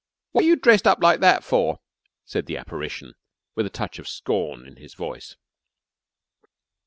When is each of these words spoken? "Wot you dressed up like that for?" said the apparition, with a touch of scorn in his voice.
"Wot 0.33 0.43
you 0.45 0.55
dressed 0.55 0.87
up 0.87 0.97
like 0.99 1.19
that 1.19 1.43
for?" 1.43 1.79
said 2.25 2.47
the 2.47 2.57
apparition, 2.57 3.13
with 3.53 3.67
a 3.67 3.69
touch 3.69 3.99
of 3.99 4.07
scorn 4.07 4.65
in 4.65 4.77
his 4.77 4.95
voice. 4.95 5.35